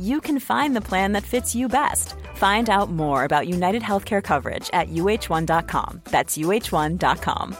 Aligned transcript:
you 0.00 0.20
can 0.20 0.40
find 0.40 0.74
the 0.74 0.80
plan 0.80 1.12
that 1.12 1.24
fits 1.24 1.54
you 1.54 1.68
best. 1.68 2.14
Find 2.36 2.68
out 2.70 2.90
more 2.90 3.24
about 3.24 3.48
United 3.48 3.82
Healthcare 3.82 4.22
coverage 4.22 4.70
at 4.72 4.88
uh1.com. 4.88 6.00
That's 6.10 6.38
uh1.com. 6.38 7.56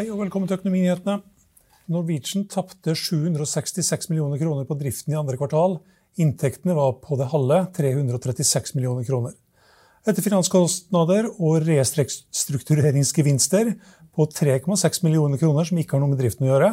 Hei 0.00 0.06
og 0.08 0.20
velkommen 0.22 0.48
til 0.48 0.56
Økonominyhetene. 0.56 1.18
Norwegian 1.90 2.46
tapte 2.48 2.94
766 2.96 4.08
millioner 4.08 4.38
kroner 4.40 4.64
på 4.64 4.76
driften 4.80 5.12
i 5.12 5.18
andre 5.18 5.36
kvartal. 5.36 5.80
Inntektene 6.16 6.76
var 6.78 6.94
på 7.02 7.18
det 7.20 7.26
halve 7.32 7.58
336 7.76 8.76
millioner 8.78 9.04
kroner. 9.04 9.34
Etter 10.08 10.24
finanskostnader 10.24 11.26
og 11.36 11.66
restruktureringsgevinster 11.66 13.74
på 14.16 14.24
3,6 14.32 15.02
millioner 15.04 15.36
kroner 15.40 15.64
som 15.68 15.80
ikke 15.80 15.96
har 15.96 16.00
noe 16.00 16.12
med 16.14 16.22
driften 16.22 16.46
å 16.46 16.50
gjøre, 16.54 16.70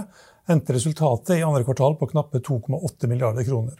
endte 0.47 0.75
resultatet 0.77 1.35
i 1.35 1.43
andre 1.43 1.65
kvartal 1.67 1.97
på 1.99 2.07
knappe 2.13 2.39
2,8 2.39 3.09
milliarder 3.11 3.43
kroner. 3.47 3.75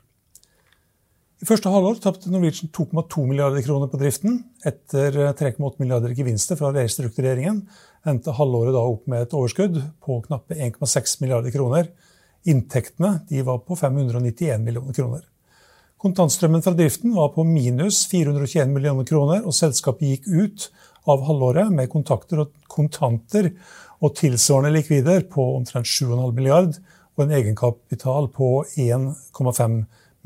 I 1.38 1.46
første 1.46 1.70
halvår 1.72 2.00
tapte 2.02 2.32
Norwegian 2.34 2.72
2,2 2.74 3.24
milliarder 3.30 3.62
kroner 3.64 3.88
på 3.92 4.00
driften. 4.02 4.40
Etter 4.66 5.14
3,8 5.38 5.78
milliarder 5.80 6.16
gevinster 6.18 6.58
fra 6.60 6.74
restruktureringen 6.76 7.62
endte 8.10 8.36
halvåret 8.36 8.74
da 8.76 8.82
opp 8.82 9.06
med 9.08 9.22
et 9.28 9.36
overskudd 9.38 9.78
på 10.04 10.22
knappe 10.26 10.58
1,6 10.58 11.22
milliarder 11.22 11.52
kroner. 11.54 11.88
Inntektene 12.50 13.22
var 13.48 13.60
på 13.64 13.78
591 13.80 14.66
millioner 14.66 14.94
kroner. 14.98 15.24
Kontantstrømmen 15.98 16.62
fra 16.62 16.76
driften 16.78 17.16
var 17.16 17.32
på 17.34 17.46
minus 17.48 18.04
421 18.12 18.70
millioner 18.70 19.08
kroner, 19.08 19.42
og 19.46 19.56
selskapet 19.58 20.12
gikk 20.12 20.28
ut 20.30 20.68
av 21.10 21.24
halvåret 21.26 21.72
med 21.74 21.90
og 21.90 22.52
kontanter 22.70 23.50
og 23.98 24.14
tilsvarende 24.20 24.76
likvider 24.76 25.26
på 25.32 25.46
omtrent 25.56 25.90
7,5 25.90 26.36
milliard 26.38 26.78
og 27.18 27.26
en 27.26 27.34
egenkapital 27.34 28.30
på 28.30 28.52
1,5 28.78 29.78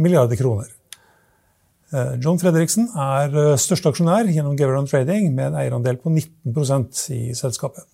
milliarder 0.02 0.40
kroner. 0.40 0.68
Eh, 1.92 2.14
John 2.24 2.40
Fredriksen 2.40 2.90
er 2.92 3.32
eh, 3.32 3.56
største 3.60 3.92
aksjonær 3.92 4.28
gjennom 4.32 4.58
Geveron 4.60 4.90
Trading 4.92 5.32
med 5.32 5.52
en 5.52 5.60
eierandel 5.62 6.00
på 6.04 6.12
19% 6.12 7.02
i 7.16 7.22
selskapet. 7.38 7.88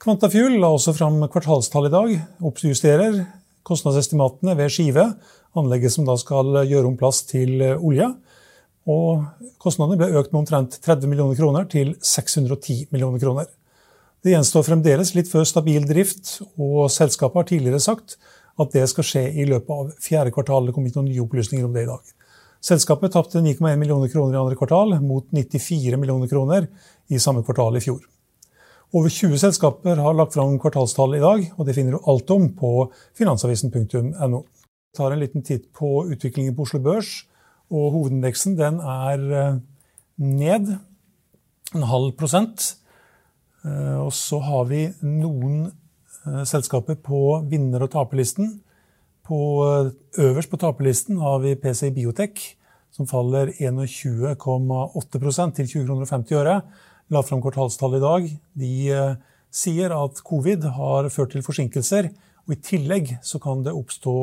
Quantafuel 0.00 0.56
la 0.60 0.72
også 0.72 0.92
fram 0.96 1.20
kvartalstall 1.32 1.88
i 1.88 1.92
dag. 1.92 2.16
Oppjusterer 2.44 3.22
kostnadsestimatene 3.64 4.54
ved 4.58 4.72
Skive, 4.72 5.08
anlegget 5.58 5.94
som 5.94 6.06
da 6.08 6.16
skal 6.20 6.62
gjøre 6.68 6.90
om 6.90 6.96
plass 7.00 7.22
til 7.28 7.60
eh, 7.62 7.80
olje. 7.80 8.10
Og 8.90 9.24
kostnadene 9.62 9.96
ble 10.00 10.20
økt 10.20 10.32
med 10.32 10.42
omtrent 10.42 10.78
30 10.84 11.08
millioner 11.08 11.38
kroner 11.38 11.68
til 11.72 11.94
610 12.04 12.90
millioner 12.92 13.22
kroner. 13.22 13.48
Det 14.24 14.32
gjenstår 14.32 14.64
fremdeles 14.66 15.14
litt 15.16 15.28
før 15.28 15.44
stabil 15.48 15.84
drift, 15.88 16.38
og 16.56 16.90
selskapet 16.92 17.40
har 17.40 17.48
tidligere 17.48 17.80
sagt 17.84 18.18
at 18.60 18.72
det 18.72 18.84
skal 18.88 19.06
skje 19.08 19.24
i 19.40 19.46
løpet 19.48 19.72
av 19.72 19.90
fjerde 20.00 20.32
kvartal. 20.32 20.68
Det 20.68 20.76
kom 20.76 20.86
ikke 20.86 21.00
noen 21.00 21.10
nye 21.10 21.24
opplysninger 21.24 21.66
om 21.66 21.74
det 21.74 21.84
i 21.84 21.90
dag. 21.90 22.12
Selskapet 22.64 23.12
tapte 23.12 23.42
9,1 23.44 23.76
millioner 23.76 24.08
kroner 24.08 24.36
i 24.36 24.40
andre 24.40 24.56
kvartal, 24.56 24.96
mot 25.04 25.26
94 25.28 25.98
millioner 26.00 26.30
kroner 26.30 26.68
i 27.12 27.20
samme 27.20 27.44
kvartal 27.44 27.76
i 27.76 27.84
fjor. 27.84 28.00
Over 28.94 29.10
20 29.10 29.40
selskaper 29.42 29.98
har 29.98 30.14
lagt 30.14 30.36
fram 30.36 30.52
kvartalstall 30.62 31.16
i 31.16 31.22
dag, 31.22 31.48
og 31.58 31.66
det 31.66 31.74
finner 31.74 31.96
du 31.96 32.04
alt 32.12 32.28
om 32.30 32.44
på 32.54 32.68
finansavisen.no. 33.18 34.38
Vi 34.46 34.94
tar 34.94 35.10
en 35.10 35.18
liten 35.18 35.42
titt 35.42 35.72
på 35.74 36.04
utviklingen 36.12 36.54
på 36.54 36.62
Oslo 36.62 36.78
Børs, 36.84 37.24
og 37.74 37.88
hovedindeksen 37.90 38.54
den 38.54 38.78
er 38.78 39.24
eh, 39.40 39.58
ned 40.22 40.76
en 41.74 41.86
halv 41.90 42.14
prosent. 42.20 42.68
Eh, 43.66 43.98
Og 43.98 44.14
så 44.14 44.38
har 44.46 44.70
vi 44.70 44.84
noen 45.02 45.64
eh, 45.66 46.44
selskaper 46.46 46.94
på 46.94 47.42
vinner- 47.50 47.82
og 47.82 47.90
taperlisten. 47.96 48.60
På 49.26 49.40
øverst 50.20 50.54
på 50.54 50.62
taperlisten 50.62 51.18
har 51.18 51.42
vi 51.42 51.58
PCI 51.58 51.90
Biotech, 51.98 52.54
som 52.94 53.10
faller 53.10 53.50
21,8% 53.58 54.38
til 55.58 55.66
20,50 55.66 55.86
kroner 55.88 56.06
og 56.06 56.12
50 56.14 56.42
øre. 56.44 56.60
La 57.12 57.20
fram 57.22 57.42
kvartalstallet 57.44 58.00
i 58.00 58.04
dag. 58.04 58.28
De 58.56 58.74
eh, 58.88 59.16
sier 59.52 59.92
at 59.92 60.22
covid 60.24 60.64
har 60.76 61.10
ført 61.12 61.34
til 61.34 61.44
forsinkelser, 61.44 62.08
og 62.44 62.54
i 62.54 62.60
tillegg 62.64 63.16
så 63.24 63.40
kan 63.42 63.64
det 63.64 63.74
oppstå 63.76 64.14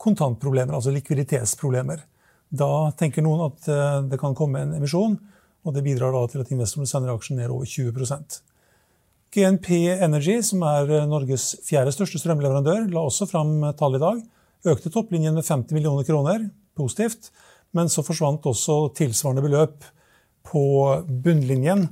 kontantproblemer, 0.00 0.76
altså 0.78 0.92
likviditetsproblemer. 0.94 2.04
Da 2.48 2.70
tenker 2.96 3.24
noen 3.24 3.50
at 3.50 3.68
eh, 3.68 3.98
det 4.08 4.20
kan 4.20 4.36
komme 4.38 4.62
en 4.64 4.72
emisjon, 4.78 5.18
og 5.66 5.74
det 5.74 5.84
bidrar 5.84 6.14
da 6.14 6.24
til 6.32 6.44
at 6.44 6.52
investorene 6.54 6.88
sender 6.88 7.12
aksjen 7.12 7.40
ned 7.42 7.52
over 7.52 7.68
20% 7.68 8.40
GNP 9.34 9.68
Energy, 10.00 10.38
som 10.40 10.64
er 10.64 10.88
eh, 10.88 11.06
Norges 11.08 11.50
fjerde 11.66 11.92
største 11.92 12.22
strømleverandør, 12.22 12.88
la 12.94 13.04
også 13.04 13.28
fram 13.28 13.60
tall 13.76 13.98
i 13.98 14.02
dag. 14.02 14.24
Økte 14.72 14.92
topplinjen 14.94 15.36
med 15.36 15.44
50 15.44 15.76
millioner 15.76 16.08
kroner, 16.08 16.48
positivt. 16.78 17.28
Men 17.76 17.92
så 17.92 18.00
forsvant 18.00 18.46
også 18.48 18.86
tilsvarende 18.96 19.44
beløp 19.44 19.84
på 20.48 20.64
bunnlinjen. 21.24 21.86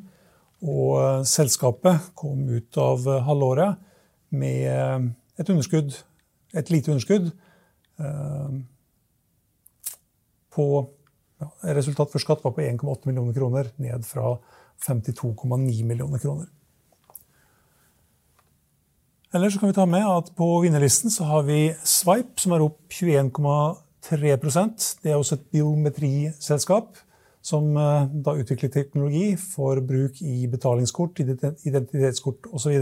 Og 0.66 1.26
selskapet 1.28 2.10
kom 2.16 2.46
ut 2.48 2.78
av 2.80 3.04
halvåret 3.26 3.76
med 4.34 5.12
et 5.36 5.50
underskudd, 5.52 5.92
et 6.56 6.70
lite 6.72 6.90
underskudd, 6.90 7.30
eh, 8.00 8.50
på 10.56 10.66
ja, 11.40 11.48
Resultat 11.76 12.12
for 12.12 12.22
skatt 12.22 12.44
var 12.44 12.54
på 12.56 12.64
1,8 12.64 13.06
millioner 13.10 13.34
kroner, 13.36 13.72
ned 13.76 14.04
fra 14.08 14.38
52,9 14.86 15.84
millioner 15.84 16.18
kroner. 16.18 16.46
Eller 19.34 19.50
så 19.50 19.58
kan 19.60 19.68
vi 19.68 19.76
ta 19.76 19.84
med 19.86 20.06
at 20.08 20.30
på 20.36 20.60
vinnerlisten 20.62 21.10
så 21.12 21.24
har 21.28 21.42
vi 21.44 21.74
Swipe, 21.84 22.40
som 22.40 22.52
er 22.56 22.64
opp 22.64 22.80
21,3% 22.88 24.86
Det 25.02 25.10
er 25.10 25.18
også 25.18 25.34
et 25.36 25.50
biometriselskap 25.52 26.96
som 27.46 27.76
eh, 27.78 28.06
da 28.26 28.34
utvikler 28.40 28.72
teknologi 28.72 29.34
for 29.38 29.80
bruk 29.86 30.22
i 30.22 30.46
betalingskort, 30.50 31.20
identitetskort 31.22 32.48
osv. 32.50 32.80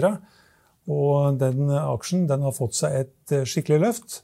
Og 0.94 1.40
den 1.40 1.72
aksjen 1.80 2.28
den 2.30 2.44
har 2.44 2.56
fått 2.56 2.78
seg 2.78 3.02
et 3.02 3.34
eh, 3.34 3.44
skikkelig 3.48 3.82
løft 3.82 4.22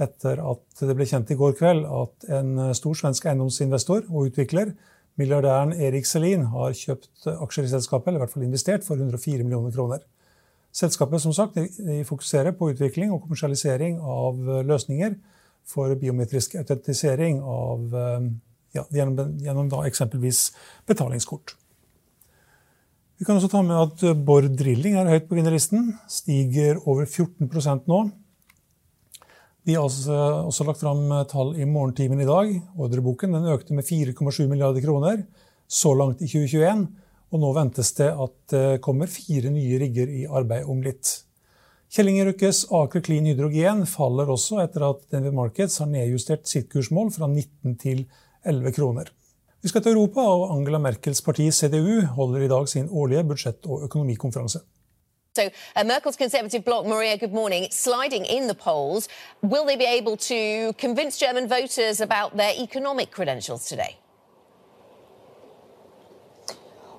etter 0.00 0.40
at 0.40 0.80
det 0.80 0.94
ble 0.96 1.04
kjent 1.06 1.30
i 1.30 1.36
går 1.38 1.52
kveld 1.58 1.84
at 1.84 2.24
en 2.32 2.72
stor 2.74 2.96
svensk 2.96 3.26
eiendomsinvestor 3.28 4.06
og 4.08 4.30
utvikler, 4.30 4.72
milliardæren 5.20 5.74
Erik 5.76 6.08
Selin, 6.08 6.46
har 6.54 6.72
kjøpt 6.72 7.28
aksjer 7.34 7.68
i 7.68 7.72
selskapet, 7.74 8.08
eller 8.08 8.22
i 8.22 8.24
hvert 8.24 8.32
fall 8.32 8.46
investert, 8.46 8.86
for 8.86 8.96
104 8.96 9.44
millioner 9.44 9.74
kroner. 9.74 10.00
Selskapet 10.72 11.20
som 11.20 11.34
sagt, 11.36 11.60
fokuserer 12.08 12.56
på 12.56 12.70
utvikling 12.72 13.12
og 13.12 13.20
kommersialisering 13.26 14.00
av 14.00 14.40
løsninger 14.64 15.18
for 15.68 15.92
biometrisk 16.00 16.56
autentisering 16.62 17.42
av, 17.44 17.92
ja, 18.76 18.86
gjennom, 18.90 19.36
gjennom 19.42 19.72
eksempelvis 19.86 20.50
betalingskort. 20.88 21.56
Vi 23.20 23.26
kan 23.26 23.38
også 23.38 23.52
ta 23.52 23.60
med 23.62 23.76
at 23.78 24.02
Bård 24.26 24.48
Drilling 24.58 24.96
er 24.98 25.10
høyt 25.12 25.28
på 25.28 25.36
vinnerlisten. 25.38 25.92
Stiger 26.10 26.80
over 26.90 27.06
14% 27.06 27.86
nå. 27.86 28.00
De 29.62 29.76
har 29.76 29.84
også, 29.86 30.16
også 30.48 30.66
lagt 30.66 30.80
fram 30.82 31.04
tall 31.30 31.52
i 31.54 31.68
morgentimen 31.68 32.18
i 32.24 32.26
dag. 32.26 32.50
Ordreboken 32.74 33.36
den 33.36 33.46
økte 33.52 33.76
med 33.78 33.86
4,7 33.86 34.48
milliarder 34.50 34.82
kroner 34.82 35.22
så 35.70 35.92
langt 35.94 36.24
i 36.24 36.26
2021. 36.26 36.88
Og 37.32 37.40
nå 37.40 37.52
ventes 37.56 37.92
det 37.96 38.10
at 38.10 38.34
det 38.52 38.80
kommer 38.84 39.10
fire 39.10 39.52
nye 39.54 39.78
rigger 39.80 40.10
i 40.10 40.24
arbeid 40.26 40.66
om 40.68 40.82
litt. 40.84 41.12
Kjellinger 41.92 42.30
Røkkes 42.30 42.66
Aker 42.72 43.04
Clean 43.04 43.26
Hydrogen 43.28 43.84
faller 43.88 44.30
også 44.32 44.62
etter 44.64 44.84
at 44.86 45.06
DNV 45.12 45.30
Markets 45.36 45.78
har 45.82 45.90
nedjustert 45.92 46.48
sitt 46.48 46.70
kursmål 46.72 47.10
fra 47.12 47.28
19 47.28 47.74
til 47.80 48.06
11 48.46 48.72
kroner. 48.72 49.10
Vi 49.62 49.68
skal 49.68 49.82
til 49.82 49.92
Europa, 49.92 50.20
og 50.20 50.56
Angela 50.56 50.78
Merkels 50.78 51.22
parti 51.22 51.50
CDU 51.50 52.00
holder 52.16 52.44
i 52.44 52.48
dag 52.48 52.68
sin 52.68 52.88
årlige 52.90 53.24
budsjett- 53.24 53.66
og 53.66 53.84
økonomikonferanse. 53.84 54.58
So 55.36 55.42
uh, 55.42 55.82
Merkel's 55.82 56.18
Conservative 56.18 56.62
bloc, 56.62 56.86
Maria, 56.86 57.16
good 57.16 57.32
morning, 57.32 57.66
sliding 57.70 58.26
in 58.26 58.42
the 58.48 58.54
polls. 58.54 59.08
Will 59.42 59.64
they 59.66 59.76
be 59.76 59.86
able 59.98 60.16
to 60.16 60.72
convince 60.78 61.16
German 61.18 61.48
voters 61.48 62.00
about 62.00 62.36
their 62.36 62.52
economic 62.66 63.10
credentials 63.10 63.68
today? 63.68 63.96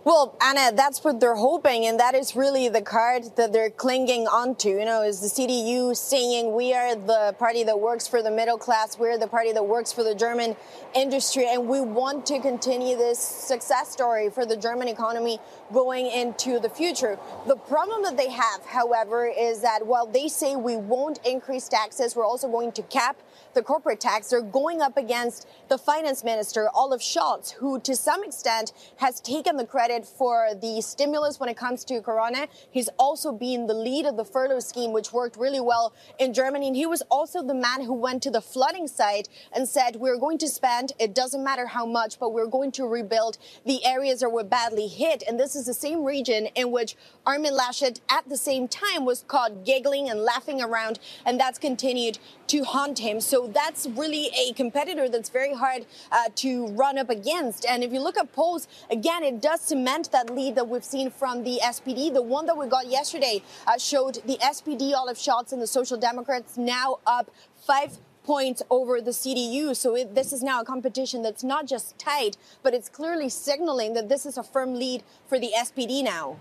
Well, 0.05 0.38
Anna, 0.41 0.75
that's 0.75 1.01
what 1.05 1.21
they're 1.21 1.33
hoping, 1.33 1.85
and 1.85 1.97
that 1.97 2.13
is 2.13 2.35
really 2.35 2.67
the 2.67 2.81
card 2.81 3.23
that 3.38 3.53
they're 3.53 3.69
clinging 3.69 4.27
onto. 4.27 4.67
You 4.67 4.83
know, 4.83 5.01
is 5.01 5.21
the 5.21 5.29
CDU 5.29 5.95
saying 5.95 6.53
we 6.53 6.73
are 6.73 6.94
the 6.94 7.33
party 7.39 7.63
that 7.63 7.79
works 7.79 8.05
for 8.05 8.21
the 8.21 8.29
middle 8.29 8.57
class, 8.57 9.00
we're 9.00 9.17
the 9.17 9.29
party 9.29 9.53
that 9.53 9.65
works 9.65 9.94
for 9.94 10.03
the 10.03 10.13
German 10.13 10.57
industry, 10.94 11.45
and 11.47 11.69
we 11.69 11.79
want 11.79 12.25
to 12.25 12.41
continue 12.41 12.97
this 12.97 13.17
success 13.17 13.94
story 13.94 14.29
for 14.29 14.45
the 14.45 14.57
German 14.57 14.89
economy 14.89 15.39
going 15.71 16.07
into 16.07 16.59
the 16.59 16.69
future. 16.69 17.17
The 17.47 17.55
problem 17.55 18.03
that 18.03 18.17
they 18.17 18.29
have, 18.29 18.65
however, 18.65 19.25
is 19.25 19.61
that 19.61 19.88
while 19.88 20.05
they 20.05 20.27
say 20.27 20.57
we 20.57 20.75
won't 20.75 21.25
increase 21.25 21.69
taxes, 21.69 22.13
we're 22.13 22.25
also 22.25 22.50
going 22.50 22.73
to 22.73 22.81
cap 22.83 23.15
the 23.53 23.61
corporate 23.61 24.00
tax. 24.00 24.29
They're 24.29 24.41
going 24.41 24.81
up 24.81 24.97
against 24.97 25.47
the 25.69 25.77
finance 25.77 26.23
minister, 26.23 26.69
Olaf 26.75 27.01
Scholz, 27.01 27.51
who 27.53 27.79
to 27.81 27.95
some 27.95 28.23
extent 28.23 28.73
has 28.97 29.19
taken 29.21 29.57
the 29.57 29.65
credit 29.65 30.05
for 30.05 30.50
the 30.59 30.81
stimulus 30.81 31.39
when 31.39 31.50
it 31.50 31.57
comes 31.57 31.83
to 31.85 32.01
Corona. 32.01 32.47
He's 32.71 32.89
also 32.97 33.31
been 33.31 33.67
the 33.67 33.73
lead 33.73 34.05
of 34.05 34.17
the 34.17 34.25
furlough 34.25 34.59
scheme, 34.59 34.91
which 34.91 35.13
worked 35.13 35.38
really 35.38 35.59
well 35.59 35.94
in 36.19 36.33
Germany. 36.33 36.67
And 36.67 36.75
he 36.75 36.85
was 36.85 37.01
also 37.09 37.41
the 37.44 37.53
man 37.53 37.81
who 37.83 37.94
went 37.94 38.23
to 38.23 38.31
the 38.31 38.41
flooding 38.41 38.88
site 38.88 39.29
and 39.55 39.67
said, 39.67 39.97
we're 39.97 40.17
going 40.17 40.38
to 40.39 40.47
spend, 40.47 40.94
it 41.00 41.13
doesn't 41.13 41.44
matter 41.44 41.67
how 41.67 41.85
much, 41.85 42.19
but 42.19 42.33
we're 42.33 42.47
going 42.47 42.71
to 42.73 42.85
rebuild 42.85 43.38
the 43.65 43.85
areas 43.85 44.19
that 44.21 44.29
were 44.29 44.44
badly 44.44 44.88
hit. 44.88 45.23
And 45.27 45.39
this 45.39 45.55
is 45.55 45.65
the 45.65 45.73
same 45.73 46.03
region 46.03 46.47
in 46.55 46.71
which 46.71 46.95
Armin 47.25 47.53
Laschet 47.53 48.00
at 48.09 48.27
the 48.27 48.38
same 48.38 48.67
time 48.67 49.05
was 49.05 49.23
caught 49.27 49.65
giggling 49.65 50.09
and 50.09 50.19
laughing 50.19 50.61
around. 50.61 51.00
And 51.25 51.39
that's 51.39 51.59
continued 51.59 52.19
to 52.47 52.63
haunt 52.63 53.00
him. 53.00 53.21
So 53.21 53.42
that's 53.47 53.87
really 53.87 54.29
a 54.37 54.53
competitor 54.53 55.09
that's 55.09 55.29
very 55.29 55.53
hard 55.53 55.85
uh, 56.11 56.29
to 56.35 56.67
run 56.67 56.97
up 56.97 57.09
against. 57.09 57.65
And 57.65 57.83
if 57.83 57.91
you 57.91 57.99
look 57.99 58.17
at 58.17 58.31
polls, 58.33 58.67
again, 58.89 59.23
it 59.23 59.41
does 59.41 59.61
cement 59.61 60.11
that 60.11 60.29
lead 60.29 60.55
that 60.55 60.67
we've 60.67 60.83
seen 60.83 61.11
from 61.11 61.43
the 61.43 61.59
SPD. 61.63 62.13
The 62.13 62.21
one 62.21 62.45
that 62.45 62.57
we 62.57 62.67
got 62.67 62.87
yesterday 62.87 63.41
uh, 63.67 63.77
showed 63.77 64.15
the 64.25 64.37
SPD, 64.37 64.93
Olaf 64.93 65.17
Scholz, 65.17 65.51
and 65.51 65.61
the 65.61 65.67
Social 65.67 65.97
Democrats 65.97 66.57
now 66.57 66.99
up 67.05 67.29
five 67.65 67.97
points 68.23 68.61
over 68.69 69.01
the 69.01 69.11
CDU. 69.11 69.75
So 69.75 69.95
it, 69.95 70.15
this 70.15 70.33
is 70.33 70.41
now 70.41 70.61
a 70.61 70.65
competition 70.65 71.21
that's 71.21 71.43
not 71.43 71.67
just 71.67 71.97
tight, 71.99 72.37
but 72.61 72.73
it's 72.73 72.89
clearly 72.89 73.29
signaling 73.29 73.93
that 73.93 74.09
this 74.09 74.25
is 74.25 74.37
a 74.37 74.43
firm 74.43 74.75
lead 74.75 75.03
for 75.27 75.39
the 75.39 75.51
SPD 75.55 76.03
now. 76.03 76.37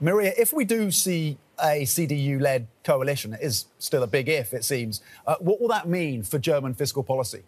Maria, 0.00 0.32
if 0.36 0.52
we 0.52 0.64
do 0.64 0.90
see 0.90 1.38
a 1.62 1.82
CDU 1.82 2.40
led 2.40 2.66
coalition. 2.82 3.34
It 3.34 3.40
is 3.42 3.66
still 3.78 4.02
a 4.02 4.06
big 4.06 4.28
if, 4.28 4.52
it 4.52 4.64
seems. 4.64 5.00
Uh, 5.26 5.36
what 5.40 5.60
will 5.60 5.68
that 5.68 5.88
mean 5.88 6.22
for 6.22 6.38
German 6.38 6.74
fiscal 6.74 7.02
policy? 7.02 7.44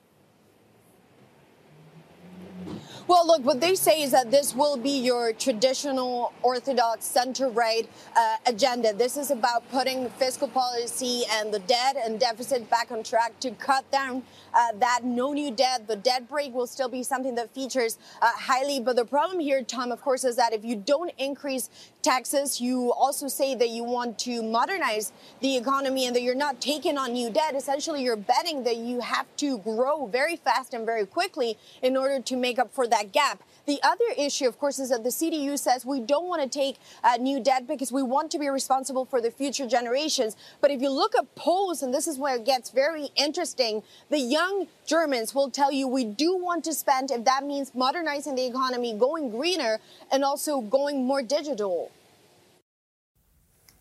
Well, 3.09 3.25
look, 3.25 3.45
what 3.45 3.61
they 3.61 3.77
say 3.77 4.03
is 4.03 4.11
that 4.11 4.33
this 4.33 4.53
will 4.53 4.77
be 4.77 4.99
your 4.99 5.33
traditional 5.33 6.33
orthodox 6.43 7.05
center 7.05 7.49
right 7.49 7.89
uh, 8.17 8.37
agenda. 8.47 8.93
This 8.93 9.17
is 9.17 9.31
about 9.31 9.63
putting 9.71 10.11
fiscal 10.11 10.49
policy 10.49 11.23
and 11.31 11.55
the 11.55 11.61
debt 11.61 11.97
and 11.97 12.19
deficit 12.19 12.69
back 12.69 12.91
on 12.91 13.05
track 13.05 13.39
to 13.41 13.53
cut 13.53 13.89
down 13.93 14.25
uh, 14.53 14.73
that 14.81 15.05
no 15.05 15.33
new 15.33 15.53
debt. 15.53 15.87
The 15.87 15.95
debt 15.95 16.29
brake 16.29 16.53
will 16.53 16.67
still 16.67 16.89
be 16.89 17.05
something 17.05 17.37
that 17.37 17.55
features 17.55 17.97
uh, 18.21 18.33
highly. 18.35 18.81
But 18.81 18.97
the 18.97 19.05
problem 19.05 19.39
here, 19.39 19.63
Tom, 19.63 19.93
of 19.93 20.01
course, 20.01 20.25
is 20.25 20.35
that 20.35 20.53
if 20.53 20.65
you 20.65 20.75
don't 20.75 21.13
increase 21.17 21.71
taxes, 22.07 22.61
you 22.61 22.93
also 22.93 23.27
say 23.27 23.57
that 23.57 23.71
you 23.71 23.83
want 23.83 24.17
to 24.17 24.41
modernize 24.41 25.13
the 25.41 25.57
economy 25.57 26.07
and 26.07 26.15
that 26.15 26.23
you're 26.23 26.37
not 26.37 26.61
taking 26.61 26.97
on 26.97 27.13
new 27.13 27.29
debt. 27.31 27.57
Essentially, 27.57 28.05
you're 28.05 28.17
betting 28.17 28.63
that 28.63 28.77
you 28.77 29.01
have 29.01 29.27
to 29.39 29.59
grow 29.59 30.07
very 30.07 30.37
fast 30.37 30.73
and 30.73 30.87
very 30.87 31.05
quickly 31.05 31.59
in 31.83 31.97
order 31.97 32.21
to 32.21 32.37
make 32.37 32.61
up 32.61 32.73
for 32.73 32.87
that 32.87 33.11
gap. 33.11 33.43
The 33.67 33.81
other 33.83 34.05
issue, 34.17 34.47
of 34.47 34.57
course, 34.61 34.79
is 34.79 34.91
that 34.91 35.03
the 35.03 35.11
CDU 35.11 35.59
says 35.59 35.85
we 35.85 35.99
don't 35.99 36.29
want 36.29 36.41
to 36.41 36.49
take 36.49 36.77
uh, 37.03 37.17
new 37.17 37.43
debt 37.43 37.67
because 37.67 37.91
we 37.91 38.05
want 38.05 38.31
to 38.31 38.39
be 38.39 38.49
responsible 38.49 39.05
for 39.05 39.21
the 39.21 39.33
future 39.33 39.67
generations. 39.67 40.37
But 40.61 40.71
if 40.71 40.81
you 40.81 40.91
look 40.91 41.17
at 41.17 41.35
polls, 41.35 41.83
and 41.83 41.93
this 41.93 42.07
is 42.07 42.17
where 42.17 42.37
it 42.37 42.45
gets 42.45 42.71
very 42.71 43.09
interesting, 43.17 43.83
the 44.09 44.21
young 44.21 44.69
Germans 44.87 45.35
will 45.35 45.51
tell 45.51 45.73
you 45.73 45.89
we 45.89 46.05
do 46.05 46.37
want 46.37 46.63
to 46.65 46.73
spend 46.73 47.11
if 47.11 47.25
that 47.25 47.45
means 47.45 47.75
modernizing 47.75 48.37
the 48.37 48.47
economy, 48.47 48.95
going 48.95 49.31
greener, 49.31 49.81
and 50.13 50.23
also 50.23 50.61
going 50.61 51.05
more 51.05 51.23
digital. 51.23 51.91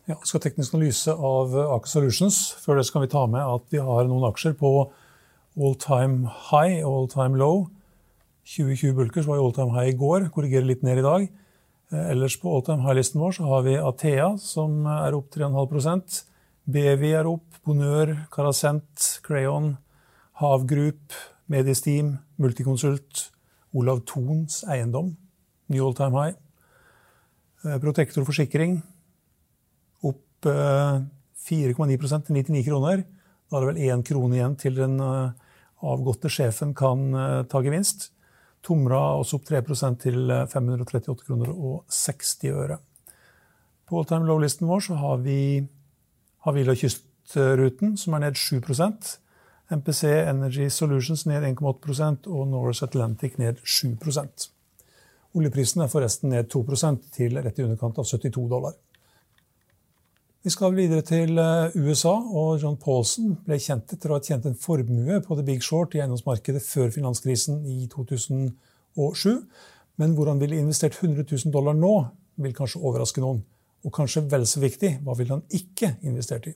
Ja, 0.06 0.14
skal 0.22 0.38
teknisk 0.38 0.70
analyse 0.76 1.10
av 1.10 1.50
Aker 1.58 1.90
Solutions. 1.90 2.36
Før 2.62 2.78
det 2.78 2.84
skal 2.86 3.02
vi 3.02 3.08
ta 3.10 3.24
med 3.26 3.42
at 3.42 3.64
vi 3.74 3.80
har 3.82 4.06
noen 4.06 4.28
aksjer 4.28 4.52
på 4.54 4.70
all 4.86 5.74
time 5.82 6.30
high 6.52 6.84
og 6.84 6.92
all 6.92 7.10
time 7.10 7.40
low. 7.40 7.64
2020 8.46 8.94
Bulkers 8.94 9.26
var 9.26 9.42
all 9.42 9.50
time 9.56 9.74
high 9.74 9.90
i 9.90 9.96
går, 9.98 10.28
korrigerer 10.30 10.68
litt 10.68 10.86
ned 10.86 11.02
i 11.02 11.06
dag. 11.08 11.26
Eh, 11.90 12.06
ellers 12.12 12.38
på 12.38 12.54
all 12.54 12.62
time 12.62 12.86
high-listen 12.86 13.18
vår 13.18 13.34
så 13.40 13.50
har 13.50 13.66
vi 13.66 13.74
Athea, 13.82 14.30
som 14.38 14.86
er 14.86 15.18
opp 15.18 15.26
3,5% 15.34 16.22
Bevi 16.70 17.10
er 17.18 17.26
opp, 17.26 17.58
Bonør, 17.66 18.14
Carasent, 18.30 19.10
Crayon, 19.26 19.72
Havgroup, 20.38 21.18
Mediesteam, 21.50 22.20
Multiconsult, 22.38 23.32
Olav 23.74 24.06
Thons 24.06 24.62
eiendom, 24.70 25.16
ny 25.66 25.82
all 25.82 25.98
time 25.98 26.14
high. 26.14 26.38
Eh, 27.66 27.80
Protektor 27.82 28.22
forsikring 28.22 28.84
opp 30.46 31.06
4,9 31.46 31.94
eh, 31.94 32.20
til 32.26 32.38
99 32.40 32.66
kroner. 32.68 33.04
Da 33.46 33.56
er 33.56 33.64
det 33.64 33.72
vel 33.72 33.82
én 33.90 34.04
krone 34.06 34.38
igjen 34.38 34.56
til 34.58 34.78
den 34.78 34.98
avgåtte 35.86 36.30
sjefen 36.32 36.74
kan 36.74 37.12
ta 37.50 37.62
gevinst. 37.62 38.10
Tomra 38.66 38.98
også 39.20 39.38
opp 39.38 39.46
3% 39.46 40.00
til 40.02 40.32
538 40.50 41.12
eh, 41.12 41.26
kroner 41.28 41.52
og 41.54 41.84
60 41.92 42.50
øre. 42.50 42.80
På 43.86 44.00
all 44.00 44.08
time 44.10 44.26
low-listen 44.26 44.66
vår 44.66 44.82
så 44.88 44.96
har 44.98 45.22
vi 45.22 45.38
Havila 46.46 46.74
Kystruten, 46.74 47.94
som 47.96 48.16
er 48.16 48.24
ned 48.24 48.40
7% 48.40 49.12
MPC 49.76 50.02
Energy 50.26 50.66
Solutions 50.70 51.26
ned 51.26 51.46
1,8% 51.46 52.26
og 52.26 52.48
Norse 52.50 52.86
Atlantic 52.86 53.38
ned 53.38 53.62
7 53.62 53.94
Oljeprisen 55.36 55.82
er 55.82 55.90
forresten 55.92 56.30
ned 56.30 56.48
2 56.50 56.64
til 57.12 57.38
rett 57.38 57.58
i 57.58 57.62
underkant 57.62 57.98
av 57.98 58.04
72 58.04 58.48
dollar. 58.48 58.74
Vi 60.46 60.52
skal 60.54 60.76
videre 60.76 61.02
til 61.02 61.40
eh, 61.42 61.72
USA, 61.74 62.12
og 62.22 62.60
John 62.62 62.76
Paulson 62.78 63.32
ble 63.42 63.56
kjent 63.58 63.90
etter 63.96 64.12
å 64.12 64.14
ha 64.14 64.22
tjent 64.22 64.44
en 64.46 64.54
formue 64.54 65.16
på 65.24 65.34
The 65.34 65.42
Big 65.42 65.64
Short 65.66 65.96
i 65.96 65.98
eiendomsmarkedet 66.04 66.60
før 66.62 66.92
finanskrisen 66.94 67.64
i 67.66 67.88
2007. 67.90 69.32
Men 69.98 70.14
hvor 70.14 70.30
han 70.30 70.38
ville 70.38 70.60
investert 70.60 71.00
100 71.00 71.24
000 71.32 71.50
dollar 71.50 71.74
nå, 71.74 71.90
vil 72.38 72.54
kanskje 72.54 72.78
overraske 72.78 73.24
noen. 73.24 73.40
Og 73.82 73.94
kanskje 73.98 74.22
vel 74.30 74.46
så 74.46 74.62
viktig, 74.62 74.92
hva 75.02 75.18
ville 75.18 75.34
han 75.34 75.42
ikke 75.50 75.96
investert 76.06 76.46
i? 76.52 76.54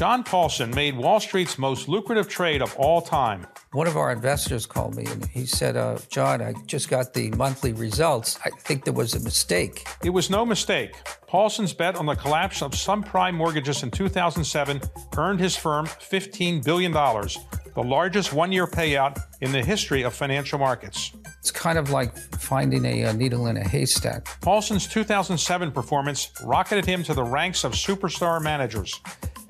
John 0.00 0.24
Paulson 0.24 0.70
made 0.70 0.96
Wall 0.96 1.20
Street's 1.20 1.58
most 1.58 1.86
lucrative 1.86 2.26
trade 2.26 2.62
of 2.62 2.74
all 2.76 3.02
time. 3.02 3.46
One 3.72 3.86
of 3.86 3.98
our 3.98 4.10
investors 4.10 4.64
called 4.64 4.96
me 4.96 5.04
and 5.04 5.26
he 5.26 5.44
said, 5.44 5.76
uh, 5.76 5.98
John, 6.08 6.40
I 6.40 6.54
just 6.64 6.88
got 6.88 7.12
the 7.12 7.30
monthly 7.32 7.74
results. 7.74 8.38
I 8.42 8.48
think 8.60 8.86
there 8.86 8.94
was 8.94 9.14
a 9.14 9.20
mistake. 9.20 9.86
It 10.02 10.08
was 10.08 10.30
no 10.30 10.46
mistake. 10.46 10.94
Paulson's 11.26 11.74
bet 11.74 11.96
on 11.96 12.06
the 12.06 12.14
collapse 12.14 12.62
of 12.62 12.70
subprime 12.70 13.34
mortgages 13.34 13.82
in 13.82 13.90
2007 13.90 14.80
earned 15.18 15.38
his 15.38 15.54
firm 15.54 15.84
$15 15.84 16.64
billion, 16.64 16.92
the 16.92 17.82
largest 17.84 18.32
one 18.32 18.52
year 18.52 18.66
payout 18.66 19.22
in 19.42 19.52
the 19.52 19.62
history 19.62 20.02
of 20.02 20.14
financial 20.14 20.58
markets. 20.58 21.12
It's 21.40 21.50
kind 21.50 21.78
of 21.78 21.90
like 21.90 22.16
finding 22.38 22.86
a, 22.86 23.02
a, 23.02 23.12
needle 23.12 23.48
in 23.48 23.58
a 23.58 23.68
haystack. 23.68 24.40
Paulson's 24.40 24.86
2007 24.86 25.72
performance 25.72 26.30
rocketed 26.42 26.86
him 26.86 27.02
to 27.02 27.12
the 27.12 27.22
ranks 27.22 27.64
of 27.64 27.72
superstar 27.72 28.42
managers. 28.42 28.98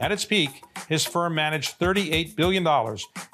At 0.01 0.13
its 0.13 0.25
peak, 0.25 0.65
his 0.89 1.05
firm 1.05 1.35
managed 1.35 1.79
$38 1.79 2.35
billion, 2.35 2.67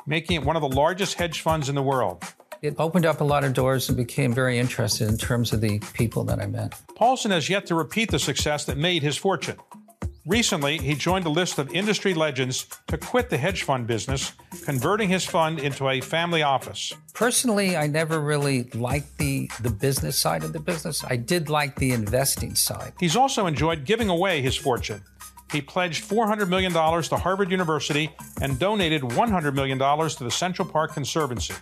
making 0.04 0.36
it 0.36 0.44
one 0.44 0.56
of 0.56 0.62
the 0.62 0.68
largest 0.68 1.14
hedge 1.14 1.40
funds 1.40 1.68
in 1.68 1.76
the 1.76 1.82
world. 1.82 2.24
It 2.60 2.74
opened 2.78 3.06
up 3.06 3.20
a 3.20 3.24
lot 3.24 3.44
of 3.44 3.54
doors 3.54 3.88
and 3.88 3.96
became 3.96 4.34
very 4.34 4.58
interested 4.58 5.08
in 5.08 5.16
terms 5.16 5.52
of 5.52 5.60
the 5.60 5.78
people 5.94 6.24
that 6.24 6.40
I 6.40 6.46
met. 6.46 6.74
Paulson 6.96 7.30
has 7.30 7.48
yet 7.48 7.66
to 7.66 7.76
repeat 7.76 8.10
the 8.10 8.18
success 8.18 8.64
that 8.64 8.76
made 8.76 9.04
his 9.04 9.16
fortune. 9.16 9.56
Recently, 10.26 10.78
he 10.78 10.96
joined 10.96 11.24
a 11.24 11.28
list 11.28 11.60
of 11.60 11.72
industry 11.72 12.12
legends 12.12 12.66
to 12.88 12.98
quit 12.98 13.30
the 13.30 13.36
hedge 13.36 13.62
fund 13.62 13.86
business, 13.86 14.32
converting 14.64 15.08
his 15.08 15.24
fund 15.24 15.60
into 15.60 15.88
a 15.88 16.00
family 16.00 16.42
office. 16.42 16.92
Personally, 17.14 17.76
I 17.76 17.86
never 17.86 18.18
really 18.20 18.64
liked 18.74 19.18
the, 19.18 19.48
the 19.60 19.70
business 19.70 20.18
side 20.18 20.42
of 20.42 20.52
the 20.52 20.58
business. 20.58 21.04
I 21.04 21.14
did 21.14 21.48
like 21.48 21.76
the 21.76 21.92
investing 21.92 22.56
side. 22.56 22.92
He's 22.98 23.14
also 23.14 23.46
enjoyed 23.46 23.84
giving 23.84 24.08
away 24.08 24.42
his 24.42 24.56
fortune. 24.56 25.02
He 25.52 25.60
pledged 25.60 26.04
$400 26.04 26.48
million 26.48 26.72
to 26.72 27.16
Harvard 27.16 27.50
University 27.50 28.10
and 28.40 28.58
donated 28.58 29.02
$100 29.02 29.54
million 29.54 29.78
to 29.78 30.24
the 30.24 30.30
Central 30.30 30.68
Park 30.68 30.92
Conservancy. 30.92 31.54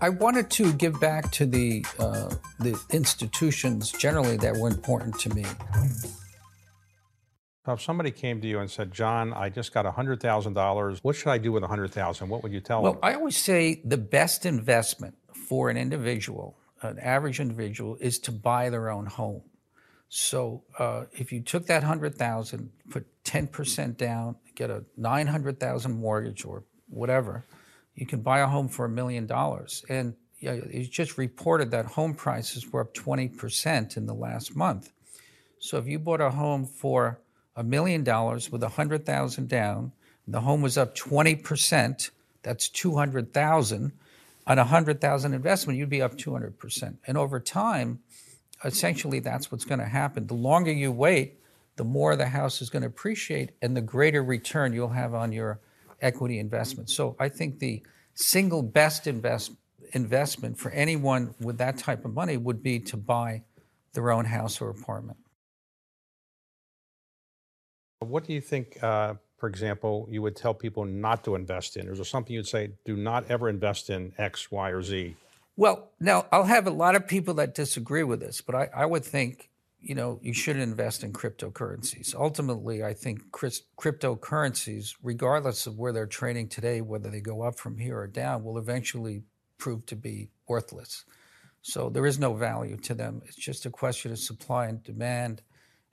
I 0.00 0.10
wanted 0.10 0.50
to 0.50 0.72
give 0.74 1.00
back 1.00 1.30
to 1.32 1.46
the, 1.46 1.84
uh, 1.98 2.34
the 2.58 2.78
institutions 2.90 3.92
generally 3.92 4.36
that 4.38 4.56
were 4.56 4.68
important 4.68 5.18
to 5.20 5.34
me. 5.34 5.44
If 7.66 7.82
somebody 7.82 8.10
came 8.10 8.40
to 8.40 8.48
you 8.48 8.58
and 8.60 8.70
said, 8.70 8.92
John, 8.92 9.32
I 9.32 9.48
just 9.48 9.72
got 9.72 9.84
$100,000, 9.84 10.98
what 11.02 11.16
should 11.16 11.28
I 11.28 11.38
do 11.38 11.52
with 11.52 11.62
100,000? 11.62 12.28
What 12.28 12.42
would 12.42 12.52
you 12.52 12.60
tell 12.60 12.82
well, 12.82 12.92
them? 12.92 13.00
Well, 13.02 13.10
I 13.10 13.14
always 13.14 13.36
say 13.36 13.80
the 13.84 13.98
best 13.98 14.44
investment 14.44 15.14
for 15.34 15.70
an 15.70 15.76
individual, 15.76 16.56
an 16.82 16.98
average 16.98 17.40
individual, 17.40 17.96
is 18.00 18.18
to 18.20 18.32
buy 18.32 18.70
their 18.70 18.90
own 18.90 19.06
home. 19.06 19.42
So 20.10 20.64
uh, 20.78 21.04
if 21.12 21.32
you 21.32 21.40
took 21.40 21.66
that 21.66 21.82
100,000, 21.82 22.70
put 22.90 23.06
10% 23.24 23.96
down, 23.96 24.36
get 24.54 24.68
a 24.68 24.84
900,000 24.98 25.92
mortgage 25.92 26.44
or 26.44 26.64
whatever, 26.88 27.46
you 27.94 28.04
can 28.04 28.20
buy 28.20 28.40
a 28.40 28.46
home 28.46 28.68
for 28.68 28.84
a 28.84 28.88
million 28.88 29.26
dollars. 29.26 29.84
And 29.88 30.14
you 30.38 30.50
it's 30.70 30.88
just 30.88 31.16
reported 31.16 31.70
that 31.70 31.86
home 31.86 32.14
prices 32.14 32.70
were 32.70 32.82
up 32.82 32.92
20% 32.92 33.96
in 33.96 34.06
the 34.06 34.14
last 34.14 34.54
month. 34.54 34.92
So 35.58 35.78
if 35.78 35.86
you 35.86 35.98
bought 35.98 36.20
a 36.20 36.30
home 36.30 36.66
for 36.66 37.20
a 37.56 37.62
million 37.62 38.04
dollars 38.04 38.50
with 38.50 38.62
a 38.62 38.70
hundred 38.70 39.04
thousand 39.04 39.48
down. 39.48 39.92
The 40.26 40.40
home 40.40 40.62
was 40.62 40.78
up 40.78 40.94
20%. 40.94 42.10
That's 42.42 42.68
200,000. 42.68 43.92
On 44.46 44.58
a 44.58 44.64
hundred 44.64 45.00
thousand 45.00 45.34
investment, 45.34 45.78
you'd 45.78 45.90
be 45.90 46.02
up 46.02 46.16
200%. 46.16 46.96
And 47.06 47.18
over 47.18 47.38
time, 47.38 48.00
essentially 48.64 49.20
that's 49.20 49.50
what's 49.50 49.64
going 49.64 49.78
to 49.78 49.86
happen. 49.86 50.26
The 50.26 50.34
longer 50.34 50.72
you 50.72 50.92
wait, 50.92 51.40
the 51.76 51.84
more 51.84 52.16
the 52.16 52.26
house 52.26 52.60
is 52.60 52.68
going 52.68 52.82
to 52.82 52.88
appreciate 52.88 53.52
and 53.62 53.76
the 53.76 53.80
greater 53.80 54.22
return 54.22 54.72
you'll 54.72 54.88
have 54.88 55.14
on 55.14 55.32
your 55.32 55.60
equity 56.00 56.38
investment. 56.38 56.90
So 56.90 57.16
I 57.18 57.28
think 57.28 57.58
the 57.58 57.82
single 58.14 58.62
best 58.62 59.06
invest, 59.06 59.52
investment 59.92 60.58
for 60.58 60.70
anyone 60.72 61.34
with 61.40 61.58
that 61.58 61.78
type 61.78 62.04
of 62.04 62.12
money 62.12 62.36
would 62.36 62.62
be 62.62 62.80
to 62.80 62.96
buy 62.96 63.42
their 63.92 64.10
own 64.10 64.24
house 64.26 64.60
or 64.60 64.70
apartment. 64.70 65.18
What 68.00 68.24
do 68.24 68.32
you 68.32 68.40
think, 68.40 68.82
uh, 68.82 69.14
for 69.36 69.48
example, 69.48 70.06
you 70.10 70.22
would 70.22 70.36
tell 70.36 70.54
people 70.54 70.84
not 70.84 71.24
to 71.24 71.34
invest 71.34 71.76
in? 71.76 71.88
Is 71.88 71.98
there 71.98 72.04
something 72.04 72.34
you'd 72.34 72.46
say, 72.46 72.72
do 72.84 72.96
not 72.96 73.30
ever 73.30 73.48
invest 73.48 73.90
in 73.90 74.12
X, 74.16 74.50
Y, 74.50 74.70
or 74.70 74.82
Z? 74.82 75.16
Well, 75.56 75.90
now 76.00 76.26
I'll 76.32 76.44
have 76.44 76.66
a 76.66 76.70
lot 76.70 76.96
of 76.96 77.06
people 77.06 77.34
that 77.34 77.54
disagree 77.54 78.02
with 78.02 78.20
this, 78.20 78.40
but 78.40 78.54
I, 78.54 78.68
I 78.74 78.86
would 78.86 79.04
think, 79.04 79.50
you 79.78 79.94
know, 79.94 80.18
you 80.22 80.32
shouldn't 80.32 80.62
invest 80.62 81.04
in 81.04 81.12
cryptocurrencies. 81.12 82.14
Ultimately, 82.14 82.82
I 82.82 82.94
think 82.94 83.30
cryptocurrencies, 83.30 84.94
regardless 85.02 85.66
of 85.66 85.78
where 85.78 85.92
they're 85.92 86.06
trading 86.06 86.48
today, 86.48 86.80
whether 86.80 87.10
they 87.10 87.20
go 87.20 87.42
up 87.42 87.58
from 87.58 87.78
here 87.78 87.98
or 87.98 88.06
down, 88.06 88.44
will 88.44 88.58
eventually 88.58 89.24
prove 89.58 89.84
to 89.86 89.96
be 89.96 90.30
worthless. 90.48 91.04
So 91.62 91.90
there 91.90 92.06
is 92.06 92.18
no 92.18 92.32
value 92.34 92.76
to 92.78 92.94
them. 92.94 93.20
It's 93.26 93.36
just 93.36 93.66
a 93.66 93.70
question 93.70 94.12
of 94.12 94.18
supply 94.18 94.66
and 94.66 94.82
demand. 94.82 95.42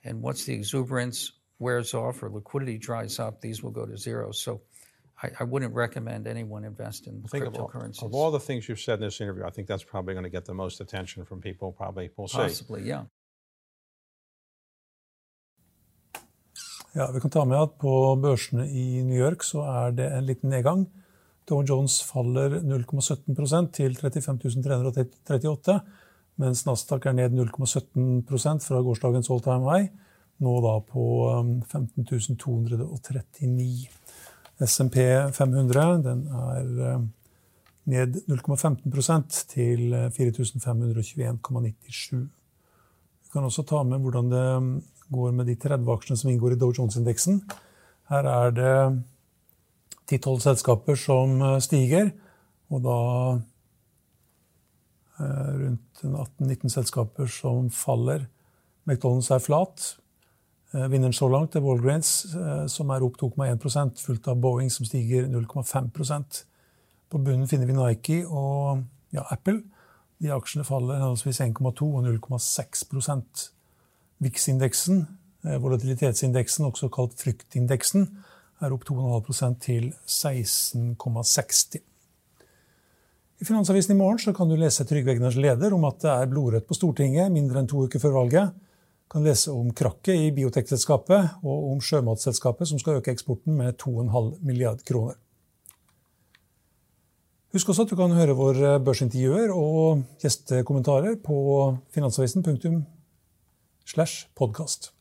And 0.03 0.21
once 0.21 0.45
the 0.45 0.53
exuberance 0.53 1.33
wears 1.59 1.93
off 1.93 2.23
or 2.23 2.29
liquidity 2.29 2.77
dries 2.77 3.19
up, 3.19 3.41
these 3.41 3.61
will 3.61 3.71
go 3.71 3.85
to 3.85 3.97
zero. 3.97 4.31
So 4.31 4.61
I, 5.23 5.27
I 5.39 5.43
wouldn't 5.43 5.73
recommend 5.73 6.27
anyone 6.27 6.63
invest 6.63 7.07
in 7.07 7.23
think 7.23 7.45
cryptocurrencies. 7.45 8.03
Of 8.03 8.13
all, 8.13 8.27
of 8.27 8.33
all, 8.33 8.39
the 8.39 8.45
things 8.45 8.69
you've 8.69 8.79
said 8.79 8.99
in 8.99 9.05
this 9.05 9.19
interview, 9.21 9.45
I 9.45 9.49
think 9.49 9.67
that's 9.67 9.83
probably 9.83 10.13
going 10.13 10.23
to 10.23 10.29
get 10.29 10.45
the 10.45 10.53
most 10.53 10.81
attention 10.81 11.25
from 11.25 11.41
people. 11.41 11.71
Probably, 11.71 12.09
we'll 12.17 12.27
see. 12.27 12.37
Possibly, 12.37 12.81
yeah. 12.87 13.03
Ja, 16.93 17.11
Vi 17.11 17.19
kan 17.19 17.29
ta 17.29 17.45
med 17.45 17.61
at 17.61 17.69
på 17.79 18.15
børsene 18.21 18.69
i 18.69 19.03
New 19.03 19.17
York 19.17 19.43
så 19.43 19.61
er 19.61 19.91
det 19.91 20.11
en 20.17 20.25
liten 20.25 20.49
nedgang. 20.49 20.87
Dow 21.49 21.63
Jones 21.63 22.03
faller 22.03 22.59
0,17% 22.59 23.71
til 23.71 23.97
35.338, 23.97 25.79
mens 26.35 26.65
Nasdaq 26.65 27.05
er 27.05 27.11
ned 27.11 27.29
0,17 27.31 28.59
fra 28.67 28.81
gårsdagens 28.81 29.29
all 29.29 29.41
time 29.41 29.71
high 29.71 29.89
nå 30.43 30.57
da 30.61 30.73
på 30.85 31.03
15 31.71 32.05
um, 32.05 32.37
239. 32.37 33.96
SMP 34.65 34.95
500 35.33 36.03
den 36.05 36.27
er 36.33 36.95
um, 36.95 37.13
ned 37.87 38.15
0,15% 38.27 39.45
til 39.53 39.81
4521,97. 40.15 42.17
Vi 42.17 43.29
kan 43.33 43.43
også 43.43 43.63
ta 43.67 43.83
med 43.83 43.99
hvordan 44.01 44.31
det 44.31 44.57
um, 44.57 44.83
går 45.13 45.31
med 45.31 45.45
de 45.47 45.55
30 45.55 45.93
aksjene 45.93 46.17
som 46.17 46.29
inngår 46.31 46.51
i 46.55 46.59
Dow 46.59 46.71
Jones-indeksen. 46.73 47.41
Her 48.09 48.23
er 48.31 48.49
det 48.51 49.03
10-12 50.11 50.39
selskaper 50.47 50.95
som 50.99 51.41
uh, 51.41 51.59
stiger, 51.63 52.09
og 52.69 52.83
da 52.83 52.97
rundt 55.17 56.03
18-19 56.03 56.69
selskaper 56.69 57.25
som 57.31 57.69
faller. 57.73 58.27
McDonald's 58.85 59.31
er 59.33 59.39
flat. 59.41 59.97
Eh, 60.75 60.87
vinneren 60.91 61.15
så 61.15 61.29
langt 61.31 61.55
er 61.55 61.63
Walgreens, 61.63 62.25
eh, 62.35 62.65
som 62.67 62.89
er 62.91 63.03
opp 63.05 63.15
2,1% 63.21 64.01
fulgt 64.03 64.27
av 64.27 64.39
Boeing, 64.43 64.69
som 64.71 64.85
stiger 64.85 65.27
0,5% 65.31 66.43
På 67.07 67.21
bunnen 67.23 67.47
finner 67.47 67.69
vi 67.69 67.73
Nike 67.73 68.25
og 68.27 68.81
ja, 69.15 69.23
Apple. 69.31 69.61
De 70.19 70.27
aksjene 70.35 70.65
faller 70.67 70.99
henholdsvis 70.99 71.39
1,2 71.39 71.87
og 71.95 72.03
0,6% 72.03 73.45
VIX-indeksen, 74.19 75.05
eh, 75.45 75.55
volatilitetsindeksen, 75.63 76.65
også 76.67 76.89
kalt 76.91 77.15
fryktindeksen, 77.15 78.09
er 78.59 78.73
opp 78.75 78.83
2,5% 78.83 79.61
til 79.61 79.93
16,60. 80.03 81.79
I 83.39 83.45
Finansavisen 83.45 83.95
i 83.95 83.99
morgen 84.01 84.35
kan 84.35 84.49
du 84.49 84.57
lese 84.57 84.83
Trygve 84.83 85.13
Egners 85.13 85.37
leder 85.37 85.71
om 85.77 85.85
at 85.85 86.01
det 86.01 86.11
er 86.11 86.27
blodrødt 86.27 86.67
på 86.67 86.75
Stortinget 86.75 87.31
mindre 87.31 87.61
enn 87.61 87.69
to 87.69 87.85
uker 87.85 88.01
før 88.01 88.17
valget 88.17 88.66
kan 89.11 89.23
lese 89.23 89.53
om 89.53 89.69
krakket 89.75 90.15
i 90.15 90.33
biotekselskapet 90.35 91.39
og 91.43 91.71
om 91.71 91.79
sjømatselskapet 91.83 92.69
som 92.69 92.81
skal 92.81 92.99
øke 92.99 93.13
eksporten 93.13 93.55
med 93.55 93.77
2,5 93.79 94.33
milliard 94.43 94.83
kroner. 94.87 95.15
Husk 97.55 97.69
også 97.71 97.87
at 97.87 97.91
du 97.93 97.95
kan 97.95 98.11
høre 98.11 98.35
våre 98.35 98.75
børsintervjuer 98.83 99.53
og 99.55 100.03
gjestekommentarer 100.21 101.15
på 101.23 101.37
finansavisen.no 101.95 102.81
slash 103.87 104.27
podkast. 104.35 104.91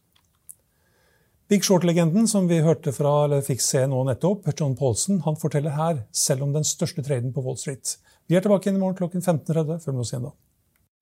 Big 1.51 1.67
Short-legenden 1.67 2.27
som 2.31 2.49
vi 2.51 2.63
hørte 2.63 2.91
fra, 2.95 3.25
eller 3.27 3.43
fikk 3.47 3.61
se 3.63 3.85
nå 3.87 4.01
nettopp, 4.07 4.47
John 4.59 4.75
Paulsen, 4.79 5.21
han 5.27 5.39
forteller 5.39 5.75
her 5.75 6.01
selv 6.15 6.47
om 6.47 6.55
den 6.55 6.67
største 6.67 7.03
traden 7.07 7.35
på 7.35 7.43
Wall 7.43 7.59
Street. 7.59 7.99
Vi 8.27 8.35
er 8.35 8.43
tilbake 8.43 8.67
igjen 8.67 8.81
i 8.81 8.83
morgen 8.83 8.99
klokken 8.99 9.23
15.30. 9.23 9.79
Følg 9.85 9.95
med 9.95 10.03
oss 10.03 10.15
igjen 10.15 10.27
da. 10.27 10.33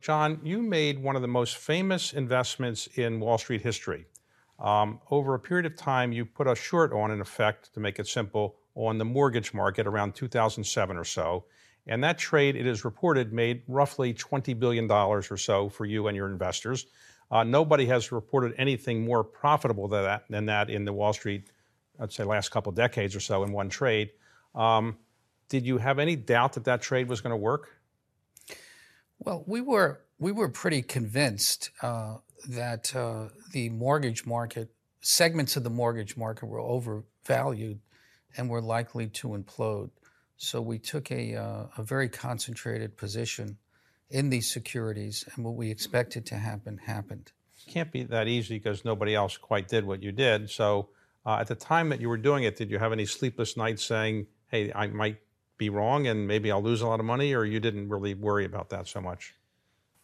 John, 0.05 0.39
you 0.45 0.61
made 0.61 1.03
one 1.03 1.17
of 1.17 1.23
the 1.23 1.29
most 1.29 1.57
famous 1.57 2.13
investments 2.13 2.89
in 2.97 3.21
Wall 3.21 3.39
Street 3.39 3.63
history. 3.63 4.05
Um, 4.59 5.01
over 5.11 5.33
a 5.33 5.39
period 5.39 5.65
of 5.65 5.77
time, 5.77 6.13
you 6.13 6.27
put 6.27 6.47
a 6.47 6.55
short 6.55 6.93
on, 6.93 7.11
in 7.11 7.23
effect, 7.23 7.73
to 7.73 7.81
make 7.81 7.99
it 7.99 8.07
simple, 8.07 8.57
on 8.75 8.99
the 8.99 9.05
mortgage 9.07 9.55
market 9.55 9.87
around 9.87 10.15
2007 10.15 10.99
or 10.99 11.05
so. 11.05 11.47
And 11.87 12.05
that 12.05 12.19
trade, 12.19 12.55
it 12.55 12.67
is 12.67 12.85
reported, 12.85 13.33
made 13.33 13.63
roughly 13.67 14.13
$20 14.13 14.59
billion 14.59 14.91
or 14.91 15.23
so 15.23 15.71
for 15.71 15.87
you 15.87 16.07
and 16.09 16.15
your 16.15 16.29
investors. 16.29 16.85
Uh, 17.31 17.43
nobody 17.43 17.87
has 17.87 18.13
reported 18.13 18.53
anything 18.59 19.07
more 19.07 19.25
profitable 19.25 19.89
than 19.89 20.03
that, 20.03 20.25
than 20.29 20.45
that 20.45 20.69
in 20.69 20.85
the 20.85 20.93
Wall 20.93 21.15
Street, 21.15 21.47
I'd 21.99 22.13
say, 22.13 22.25
last 22.25 22.51
couple 22.51 22.73
decades 22.73 23.17
or 23.17 23.21
so 23.21 23.43
in 23.43 23.53
one 23.53 23.71
trade. 23.71 24.11
Um, 24.55 24.99
did 25.49 25.65
you 25.65 25.79
have 25.79 25.99
any 25.99 26.15
doubt 26.15 26.53
that 26.53 26.65
that 26.65 26.83
trade 26.83 27.09
was 27.09 27.23
going 27.23 27.31
to 27.31 27.39
work? 27.39 27.71
Well, 29.18 29.44
we 29.47 29.61
were 29.61 30.00
we 30.18 30.33
were 30.33 30.49
pretty 30.49 30.83
convinced 30.83 31.71
uh, 31.83 32.16
that 32.49 32.94
uh, 32.94 33.28
the 33.52 33.68
mortgage 33.71 34.26
market 34.26 34.71
segments 35.00 35.56
of 35.56 35.64
the 35.64 35.71
mortgage 35.71 36.16
market 36.16 36.47
were 36.47 36.61
overvalued 36.61 37.80
and 38.37 38.49
were 38.49 38.62
likely 38.62 39.06
to 39.09 39.28
implode. 39.28 39.90
So 40.37 40.61
we 40.61 40.78
took 40.78 41.11
a 41.11 41.37
uh, 41.37 41.66
a 41.76 41.83
very 41.83 42.09
concentrated 42.09 42.97
position 42.97 43.59
in 44.11 44.30
these 44.30 44.52
securities, 44.52 45.25
and 45.35 45.44
what 45.44 45.54
we 45.54 45.71
expected 45.71 46.26
to 46.26 46.37
happen 46.37 46.78
happened. 46.78 47.33
Can't 47.66 47.90
be 47.90 48.02
that 48.04 48.28
easy 48.28 48.59
because 48.59 48.85
nobody 48.85 49.14
else 49.14 49.37
quite 49.37 49.68
did 49.68 49.85
what 49.87 50.02
you 50.02 50.12
did. 50.12 50.50
So 50.50 50.90
uh, 51.25 51.38
at 51.40 51.47
the 51.47 51.54
time 51.54 51.88
that 51.88 52.00
you 52.00 52.09
were 52.09 52.18
doing 52.18 52.44
it, 52.44 52.56
did 52.56 52.71
you 52.71 52.78
have 52.78 52.92
any 52.92 53.06
sleepless 53.06 53.56
nights 53.56 53.85
saying, 53.85 54.26
"Hey, 54.49 54.73
I 54.75 54.88
might 54.88 55.18
be 55.57 55.71
wrong 55.71 56.07
and 56.07 56.27
maybe 56.27 56.51
I'll 56.51 56.63
lose 56.63 56.81
a 56.81 56.87
lot 56.87 57.01
of 57.01 57.07
money, 57.07 57.35
or 57.35 57.45
you 57.45 57.61
didn't 57.61 57.89
really 57.89 58.15
worry 58.15 58.45
about 58.45 58.71
that 58.71 58.89
so 58.89 59.01
much? 59.01 59.35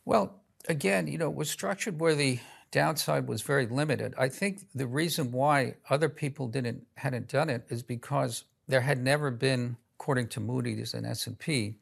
Well, 0.04 0.40
again, 0.68 1.06
you 1.06 1.18
know, 1.18 1.28
it 1.28 1.34
was 1.34 1.50
structured 1.50 2.00
where 2.00 2.14
the 2.14 2.38
downside 2.70 3.26
was 3.26 3.42
very 3.42 3.66
limited. 3.66 4.14
I 4.16 4.28
think 4.28 4.66
the 4.74 4.86
reason 4.86 5.32
why 5.32 5.74
other 5.88 6.08
people 6.08 6.46
didn't 6.46 6.86
hadn't 6.96 7.28
done 7.28 7.50
it 7.50 7.64
is 7.68 7.82
because 7.82 8.44
there 8.68 8.80
had 8.80 9.02
never 9.02 9.30
been, 9.30 9.76
according 9.98 10.28
to 10.28 10.40
Moody's 10.40 10.94
and 10.94 11.04
S&P, 11.04 11.74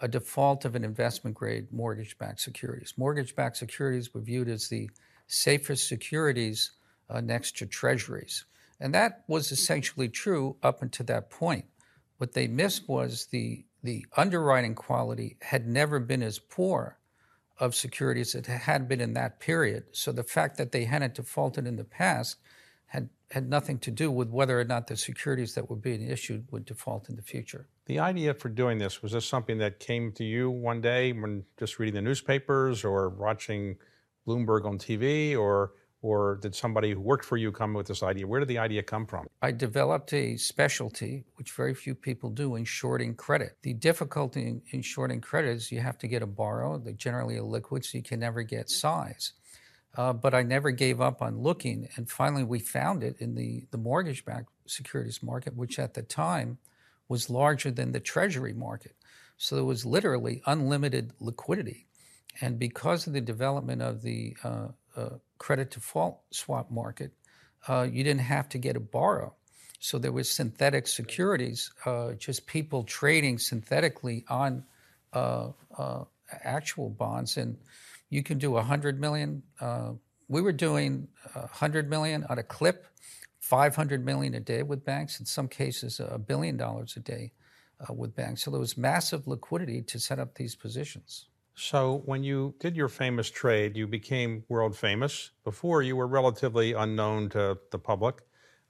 a 0.00 0.06
default 0.06 0.64
of 0.64 0.76
an 0.76 0.84
investment 0.84 1.34
grade 1.36 1.72
mortgage-backed 1.72 2.40
securities. 2.40 2.94
Mortgage-backed 2.96 3.56
securities 3.56 4.14
were 4.14 4.20
viewed 4.20 4.48
as 4.48 4.68
the 4.68 4.88
safest 5.26 5.88
securities 5.88 6.70
uh, 7.10 7.20
next 7.20 7.56
to 7.58 7.66
treasuries. 7.66 8.44
And 8.80 8.94
that 8.94 9.24
was 9.26 9.50
essentially 9.50 10.08
true 10.08 10.56
up 10.62 10.82
until 10.82 11.06
that 11.06 11.30
point. 11.30 11.64
What 12.18 12.32
they 12.32 12.46
missed 12.46 12.88
was 12.88 13.26
the, 13.26 13.64
the 13.82 14.04
underwriting 14.16 14.74
quality 14.74 15.36
had 15.40 15.66
never 15.66 15.98
been 15.98 16.22
as 16.22 16.38
poor 16.38 16.98
of 17.58 17.74
securities 17.74 18.32
that 18.32 18.46
had 18.46 18.88
been 18.88 19.00
in 19.00 19.14
that 19.14 19.40
period. 19.40 19.84
So 19.92 20.12
the 20.12 20.22
fact 20.22 20.56
that 20.58 20.72
they 20.72 20.84
hadn't 20.84 21.14
defaulted 21.14 21.66
in 21.66 21.76
the 21.76 21.84
past 21.84 22.36
had, 22.86 23.08
had 23.30 23.48
nothing 23.48 23.78
to 23.80 23.90
do 23.90 24.10
with 24.10 24.28
whether 24.28 24.58
or 24.58 24.64
not 24.64 24.86
the 24.86 24.96
securities 24.96 25.54
that 25.54 25.68
were 25.68 25.76
being 25.76 26.02
issued 26.02 26.46
would 26.50 26.64
default 26.64 27.08
in 27.08 27.16
the 27.16 27.22
future. 27.22 27.68
The 27.86 27.98
idea 27.98 28.34
for 28.34 28.48
doing 28.48 28.78
this 28.78 29.02
was 29.02 29.12
this 29.12 29.26
something 29.26 29.58
that 29.58 29.80
came 29.80 30.12
to 30.12 30.24
you 30.24 30.50
one 30.50 30.80
day 30.80 31.12
when 31.12 31.44
just 31.58 31.78
reading 31.78 31.94
the 31.94 32.02
newspapers 32.02 32.84
or 32.84 33.08
watching 33.08 33.76
Bloomberg 34.26 34.66
on 34.66 34.78
TV, 34.78 35.36
or 35.36 35.72
or 36.00 36.38
did 36.40 36.54
somebody 36.54 36.92
who 36.92 37.00
worked 37.00 37.24
for 37.24 37.36
you 37.36 37.50
come 37.50 37.74
with 37.74 37.86
this 37.86 38.02
idea? 38.02 38.26
Where 38.26 38.40
did 38.40 38.48
the 38.48 38.58
idea 38.58 38.82
come 38.82 39.06
from? 39.06 39.26
I 39.42 39.50
developed 39.50 40.12
a 40.12 40.36
specialty, 40.36 41.24
which 41.34 41.52
very 41.52 41.74
few 41.74 41.94
people 41.94 42.30
do, 42.30 42.54
in 42.54 42.64
shorting 42.64 43.14
credit. 43.14 43.56
The 43.62 43.74
difficulty 43.74 44.42
in, 44.42 44.62
in 44.70 44.82
shorting 44.82 45.20
credit 45.20 45.50
is 45.50 45.72
you 45.72 45.80
have 45.80 45.98
to 45.98 46.08
get 46.08 46.22
a 46.22 46.26
borrow. 46.26 46.78
They're 46.78 46.92
generally 46.92 47.36
illiquid, 47.36 47.84
so 47.84 47.98
you 47.98 48.04
can 48.04 48.20
never 48.20 48.42
get 48.42 48.70
size. 48.70 49.32
Uh, 49.96 50.12
but 50.12 50.34
I 50.34 50.42
never 50.42 50.70
gave 50.70 51.00
up 51.00 51.20
on 51.20 51.38
looking. 51.38 51.88
And 51.96 52.08
finally, 52.08 52.44
we 52.44 52.60
found 52.60 53.02
it 53.02 53.16
in 53.18 53.34
the, 53.34 53.66
the 53.72 53.78
mortgage 53.78 54.24
backed 54.24 54.50
securities 54.66 55.22
market, 55.22 55.56
which 55.56 55.78
at 55.78 55.94
the 55.94 56.02
time 56.02 56.58
was 57.08 57.30
larger 57.30 57.72
than 57.72 57.90
the 57.90 58.00
treasury 58.00 58.52
market. 58.52 58.94
So 59.36 59.56
there 59.56 59.64
was 59.64 59.84
literally 59.84 60.42
unlimited 60.46 61.12
liquidity. 61.18 61.86
And 62.40 62.58
because 62.58 63.06
of 63.06 63.14
the 63.14 63.20
development 63.20 63.82
of 63.82 64.02
the 64.02 64.36
uh, 64.44 64.68
credit 65.38 65.70
default 65.70 66.20
swap 66.30 66.70
market, 66.70 67.12
uh, 67.68 67.86
you 67.90 68.04
didn't 68.04 68.20
have 68.20 68.48
to 68.50 68.58
get 68.58 68.76
a 68.76 68.80
borrow. 68.80 69.34
So 69.80 69.98
there 69.98 70.12
was 70.12 70.28
synthetic 70.28 70.88
securities, 70.88 71.70
uh, 71.86 72.12
just 72.12 72.46
people 72.46 72.82
trading 72.82 73.38
synthetically 73.38 74.24
on 74.28 74.64
uh, 75.12 75.50
actual 76.44 76.90
bonds, 76.90 77.36
and 77.36 77.56
you 78.10 78.22
can 78.22 78.38
do 78.38 78.50
100 78.52 79.00
million. 79.00 79.42
We 80.28 80.42
were 80.42 80.52
doing 80.52 81.08
100 81.32 81.88
million 81.88 82.24
on 82.28 82.38
a 82.38 82.42
clip, 82.42 82.86
500 83.40 84.04
million 84.04 84.34
a 84.34 84.40
day 84.40 84.62
with 84.62 84.84
banks. 84.84 85.20
In 85.20 85.26
some 85.26 85.48
cases, 85.48 86.00
a 86.00 86.18
billion 86.18 86.56
dollars 86.56 86.96
a 86.96 87.00
day 87.00 87.32
with 87.88 88.16
banks. 88.16 88.42
So 88.42 88.50
there 88.50 88.60
was 88.60 88.76
massive 88.76 89.28
liquidity 89.28 89.82
to 89.82 90.00
set 90.00 90.18
up 90.18 90.34
these 90.34 90.56
positions. 90.56 91.26
So, 91.60 92.02
when 92.04 92.22
you 92.22 92.54
did 92.60 92.76
your 92.76 92.86
famous 92.86 93.28
trade, 93.28 93.76
you 93.76 93.88
became 93.88 94.44
world 94.48 94.76
famous. 94.76 95.32
Before, 95.42 95.82
you 95.82 95.96
were 95.96 96.06
relatively 96.06 96.72
unknown 96.72 97.30
to 97.30 97.58
the 97.72 97.78
public. 97.80 98.20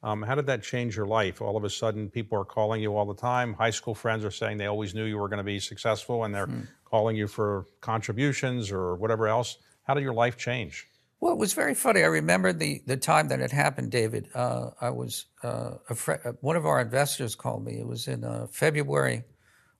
Um, 0.02 0.22
how 0.22 0.34
did 0.34 0.46
that 0.46 0.62
change 0.62 0.96
your 0.96 1.04
life? 1.04 1.42
All 1.42 1.58
of 1.58 1.64
a 1.64 1.70
sudden, 1.70 2.08
people 2.08 2.38
are 2.38 2.46
calling 2.46 2.80
you 2.80 2.96
all 2.96 3.04
the 3.04 3.14
time. 3.14 3.52
High 3.52 3.72
school 3.72 3.94
friends 3.94 4.24
are 4.24 4.30
saying 4.30 4.56
they 4.56 4.66
always 4.66 4.94
knew 4.94 5.04
you 5.04 5.18
were 5.18 5.28
going 5.28 5.36
to 5.36 5.44
be 5.44 5.60
successful 5.60 6.24
and 6.24 6.34
they're 6.34 6.46
hmm. 6.46 6.62
calling 6.86 7.14
you 7.14 7.28
for 7.28 7.66
contributions 7.82 8.72
or 8.72 8.96
whatever 8.96 9.28
else. 9.28 9.58
How 9.82 9.92
did 9.92 10.02
your 10.02 10.14
life 10.14 10.38
change? 10.38 10.88
Well, 11.20 11.34
it 11.34 11.38
was 11.38 11.52
very 11.52 11.74
funny. 11.74 12.02
I 12.02 12.06
remember 12.06 12.54
the, 12.54 12.80
the 12.86 12.96
time 12.96 13.28
that 13.28 13.40
it 13.40 13.52
happened, 13.52 13.90
David. 13.90 14.30
Uh, 14.34 14.70
I 14.80 14.88
was 14.88 15.26
uh, 15.42 15.72
fr- 15.94 16.24
uh, 16.24 16.32
one 16.40 16.56
of 16.56 16.64
our 16.64 16.80
investors 16.80 17.34
called 17.34 17.66
me. 17.66 17.80
It 17.80 17.86
was 17.86 18.08
in 18.08 18.24
uh, 18.24 18.46
February 18.50 19.24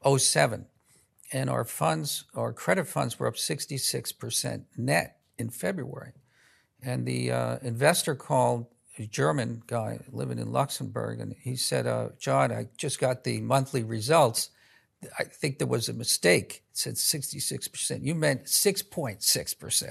07 0.05 0.67
and 1.33 1.51
our 1.51 1.65
funds, 1.65 2.25
our 2.35 2.53
credit 2.53 2.87
funds 2.87 3.19
were 3.19 3.27
up 3.27 3.35
66% 3.35 4.65
net 4.77 5.19
in 5.37 5.51
February. 5.51 6.13
And 6.83 7.07
the 7.07 7.31
uh, 7.33 7.59
investor 7.63 8.15
called 8.15 8.67
a 8.99 9.07
German 9.07 9.63
guy 9.67 10.01
living 10.11 10.39
in 10.39 10.53
Luxembourg, 10.53 11.21
and 11.21 11.35
he 11.41 11.57
said, 11.57 11.87
uh, 11.87 12.11
John, 12.19 12.51
I 12.51 12.69
just 12.77 12.99
got 12.99 13.25
the 13.25 13.41
monthly 13.41 13.83
results. 13.83 14.51
I 15.19 15.25
think 15.25 15.59
there 15.59 15.69
was 15.69 15.89
a 15.89 15.93
mistake. 15.93 16.65
It 16.71 16.79
said 16.79 16.95
66%. 16.95 18.03
You 18.03 18.15
meant 18.15 18.45
6.6%. 18.45 19.83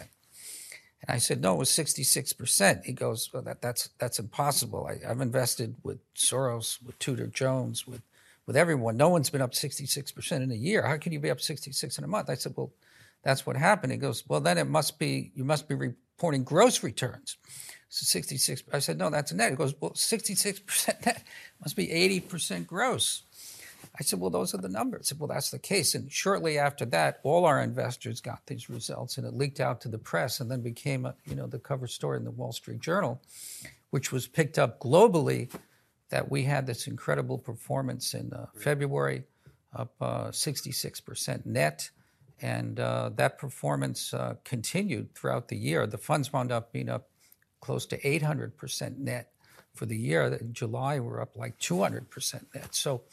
And 1.01 1.15
I 1.15 1.17
said, 1.19 1.41
no, 1.41 1.53
it 1.53 1.59
was 1.59 1.69
66%. 1.69 2.83
He 2.83 2.91
goes, 2.91 3.29
well, 3.31 3.43
that, 3.43 3.61
that's, 3.61 3.89
that's 3.99 4.19
impossible. 4.19 4.89
I, 4.89 5.09
I've 5.09 5.21
invested 5.21 5.75
with 5.83 5.99
Soros, 6.15 6.83
with 6.83 6.99
Tudor 6.99 7.27
Jones, 7.27 7.87
with 7.87 8.01
with 8.47 8.57
everyone. 8.57 8.97
No 8.97 9.09
one's 9.09 9.29
been 9.29 9.41
up 9.41 9.51
66% 9.51 10.31
in 10.31 10.51
a 10.51 10.55
year. 10.55 10.81
How 10.81 10.97
can 10.97 11.11
you 11.11 11.19
be 11.19 11.29
up 11.29 11.41
66 11.41 11.97
in 11.97 12.03
a 12.03 12.07
month? 12.07 12.29
I 12.29 12.35
said, 12.35 12.53
well, 12.55 12.71
that's 13.21 13.45
what 13.45 13.57
happened. 13.57 13.91
He 13.91 13.97
goes, 13.99 14.23
well, 14.27 14.39
then 14.39 14.57
it 14.57 14.67
must 14.67 14.97
be, 14.97 15.31
you 15.35 15.43
must 15.43 15.67
be 15.67 15.75
reporting 15.75 16.43
gross 16.43 16.81
returns. 16.81 17.37
So 17.89 18.05
66, 18.05 18.63
I 18.73 18.79
said, 18.79 18.97
no, 18.97 19.09
that's 19.09 19.31
a 19.31 19.35
net. 19.35 19.51
He 19.51 19.57
goes, 19.57 19.75
well, 19.79 19.91
66% 19.91 20.87
net 21.05 21.23
must 21.61 21.75
be 21.75 21.87
80% 21.87 22.65
gross. 22.65 23.23
I 23.99 24.03
said, 24.03 24.19
well, 24.19 24.29
those 24.29 24.53
are 24.53 24.59
the 24.59 24.69
numbers. 24.69 25.01
I 25.01 25.05
said, 25.09 25.19
well, 25.19 25.27
that's 25.27 25.51
the 25.51 25.59
case. 25.59 25.95
And 25.95 26.11
shortly 26.11 26.57
after 26.57 26.85
that, 26.85 27.19
all 27.23 27.45
our 27.45 27.61
investors 27.61 28.21
got 28.21 28.45
these 28.45 28.69
results 28.69 29.17
and 29.17 29.25
it 29.25 29.33
leaked 29.33 29.59
out 29.59 29.81
to 29.81 29.89
the 29.89 29.97
press 29.97 30.39
and 30.39 30.49
then 30.49 30.61
became, 30.61 31.05
a, 31.05 31.15
you 31.25 31.35
know, 31.35 31.47
the 31.47 31.59
cover 31.59 31.87
story 31.87 32.17
in 32.17 32.23
the 32.23 32.31
Wall 32.31 32.51
Street 32.51 32.79
Journal, 32.79 33.21
which 33.89 34.11
was 34.11 34.27
picked 34.27 34.57
up 34.57 34.79
globally 34.79 35.49
that 36.09 36.29
we 36.31 36.43
had 36.43 36.65
this 36.65 36.87
incredible 36.87 37.37
performance 37.37 38.13
in 38.13 38.31
uh, 38.33 38.47
February, 38.55 39.23
up 39.75 39.93
uh, 40.01 40.27
66% 40.27 41.45
net. 41.45 41.89
And 42.41 42.79
uh, 42.79 43.09
that 43.15 43.37
performance 43.37 44.13
uh, 44.13 44.35
continued 44.43 45.15
throughout 45.15 45.47
the 45.47 45.57
year. 45.57 45.87
The 45.87 45.97
funds 45.97 46.31
wound 46.31 46.51
up 46.51 46.71
being 46.71 46.89
up 46.89 47.09
close 47.61 47.85
to 47.87 47.99
800% 47.99 48.97
net 48.99 49.31
for 49.73 49.85
the 49.85 49.97
year. 49.97 50.25
In 50.25 50.53
July, 50.53 50.99
we're 50.99 51.21
up 51.21 51.35
like 51.35 51.59
200% 51.59 52.45
net. 52.53 52.75
So 52.75 53.03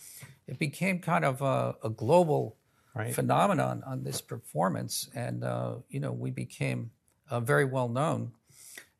it 0.46 0.58
became 0.58 0.98
kind 1.00 1.24
of 1.24 1.40
a, 1.42 1.74
a 1.82 1.90
global 1.90 2.56
right. 2.94 3.14
phenomenon 3.14 3.82
on 3.86 4.04
this 4.04 4.20
performance. 4.20 5.08
And, 5.14 5.42
uh, 5.42 5.76
you 5.88 6.00
know, 6.00 6.12
we 6.12 6.30
became 6.30 6.90
uh, 7.30 7.40
very 7.40 7.64
well 7.64 7.88
known 7.88 8.32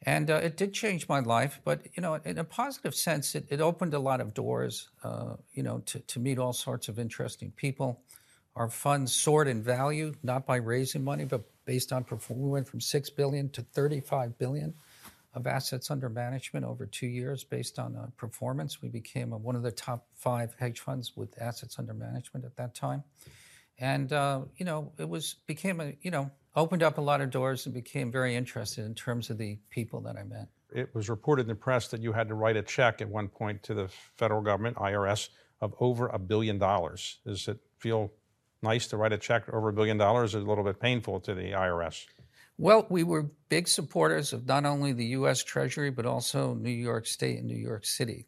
and 0.07 0.31
uh, 0.31 0.35
it 0.35 0.57
did 0.57 0.75
change 0.75 1.09
my 1.09 1.21
life, 1.21 1.61
but 1.65 1.87
you 1.95 2.03
know, 2.03 2.15
in 2.25 2.39
a 2.39 2.45
positive 2.45 2.95
sense, 2.95 3.35
it, 3.35 3.47
it 3.49 3.61
opened 3.61 3.95
a 3.95 3.99
lot 3.99 4.21
of 4.21 4.35
doors. 4.35 4.91
Uh, 5.03 5.37
you 5.53 5.63
know, 5.63 5.79
to, 5.87 5.99
to 6.01 6.21
meet 6.21 6.39
all 6.39 6.53
sorts 6.53 6.89
of 6.89 6.99
interesting 6.99 7.51
people. 7.53 8.03
Our 8.55 8.69
funds 8.69 9.13
soared 9.13 9.49
in 9.49 9.63
value, 9.63 10.15
not 10.23 10.47
by 10.47 10.57
raising 10.57 11.03
money, 11.03 11.25
but 11.25 11.43
based 11.65 11.93
on 11.93 12.05
performance. 12.05 12.45
We 12.45 12.51
went 12.51 12.69
from 12.69 12.81
six 12.81 13.11
billion 13.11 13.49
to 13.51 13.63
thirty-five 13.63 14.39
billion 14.39 14.75
of 15.35 15.47
assets 15.47 15.91
under 15.91 16.09
management 16.09 16.65
over 16.65 16.87
two 16.87 17.09
years, 17.09 17.43
based 17.43 17.79
on 17.79 17.97
uh, 17.97 18.07
performance. 18.17 18.81
We 18.81 18.89
became 18.89 19.33
a, 19.33 19.37
one 19.37 19.57
of 19.57 19.63
the 19.63 19.73
top 19.73 20.07
five 20.15 20.55
hedge 20.59 20.81
funds 20.81 21.17
with 21.17 21.41
assets 21.41 21.79
under 21.79 21.95
management 21.95 22.45
at 22.45 22.57
that 22.57 22.75
time, 22.75 23.03
and 23.79 24.13
uh, 24.13 24.43
you 24.57 24.67
know, 24.67 24.93
it 24.99 25.09
was 25.09 25.37
became 25.47 25.81
a 25.81 25.95
you 26.03 26.11
know 26.11 26.31
opened 26.57 26.83
up 26.83 26.99
a 26.99 27.01
lot 27.01 27.21
of 27.21 27.31
doors 27.31 27.67
and 27.67 27.75
became 27.75 28.11
very 28.11 28.37
interested 28.37 28.85
in 28.85 28.95
terms 28.95 29.31
of 29.31 29.39
the 29.39 29.59
people 29.71 30.01
that 30.03 30.17
I 30.17 30.23
met. 30.23 30.49
It 30.73 30.95
was 30.95 31.09
reported 31.09 31.43
in 31.43 31.49
the 31.49 31.55
press 31.55 31.89
that 31.89 32.01
you 32.01 32.13
had 32.13 32.29
to 32.29 32.35
write 32.35 32.57
a 32.57 32.63
check 32.63 33.01
at 33.01 33.09
one 33.09 33.29
point 33.29 33.63
to 33.65 33.75
the 33.75 33.89
federal 34.17 34.41
government, 34.41 34.77
IRS, 34.77 35.29
of 35.61 35.75
over 35.81 36.09
a 36.09 36.19
billion 36.19 36.59
dollars. 36.59 37.19
Does 37.25 37.49
it 37.49 37.59
feel 37.79 38.13
nice 38.63 38.87
to 38.89 38.97
write 38.97 39.13
a 39.13 39.19
check 39.19 39.49
over 39.53 39.69
a 39.69 39.73
billion 39.73 39.97
dollars? 39.97 40.35
Or 40.35 40.39
a 40.39 40.43
little 40.43 40.65
bit 40.65 40.81
painful 40.81 41.21
to 41.21 41.35
the 41.35 41.53
IRS? 41.53 42.07
Well, 42.57 42.87
we 42.89 43.03
were 43.03 43.31
big 43.49 43.67
supporters 43.67 44.33
of 44.33 44.47
not 44.47 44.65
only 44.65 44.93
the 44.93 45.07
U.S. 45.07 45.43
Treasury, 45.43 45.91
but 45.91 46.07
also 46.07 46.55
New 46.55 46.71
York 46.71 47.07
State 47.07 47.39
and 47.39 47.49
New 47.49 47.57
York 47.57 47.85
City. 47.85 48.27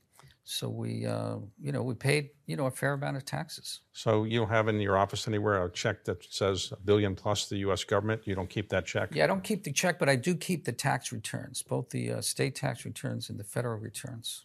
So 0.48 0.68
we, 0.68 1.04
uh, 1.04 1.38
you 1.60 1.72
know, 1.72 1.82
we 1.82 1.94
paid, 1.94 2.30
you 2.46 2.56
know, 2.56 2.66
a 2.66 2.70
fair 2.70 2.92
amount 2.92 3.16
of 3.16 3.24
taxes. 3.24 3.80
So 3.92 4.22
you 4.22 4.38
don't 4.38 4.48
have 4.48 4.68
in 4.68 4.80
your 4.80 4.96
office 4.96 5.26
anywhere 5.26 5.64
a 5.64 5.68
check 5.68 6.04
that 6.04 6.24
says 6.32 6.72
a 6.72 6.76
billion 6.76 7.16
plus 7.16 7.48
the 7.48 7.56
U.S. 7.58 7.82
government? 7.82 8.22
You 8.26 8.36
don't 8.36 8.48
keep 8.48 8.68
that 8.68 8.86
check? 8.86 9.08
Yeah, 9.12 9.24
I 9.24 9.26
don't 9.26 9.42
keep 9.42 9.64
the 9.64 9.72
check, 9.72 9.98
but 9.98 10.08
I 10.08 10.14
do 10.14 10.36
keep 10.36 10.64
the 10.64 10.72
tax 10.72 11.10
returns, 11.10 11.62
both 11.62 11.90
the 11.90 12.12
uh, 12.12 12.20
state 12.20 12.54
tax 12.54 12.84
returns 12.84 13.28
and 13.28 13.40
the 13.40 13.44
federal 13.44 13.80
returns. 13.80 14.44